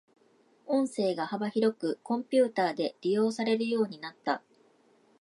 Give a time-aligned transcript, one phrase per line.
[0.65, 4.41] 音声が幅広くコンピュータで利用されるようになった。